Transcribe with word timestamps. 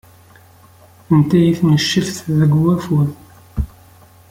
Tenta-iyi 1.07 1.53
tneccabt 1.59 2.17
deg 2.39 2.51
wafud. 2.61 3.09